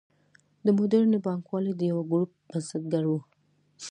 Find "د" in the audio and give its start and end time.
0.65-0.67, 1.77-1.81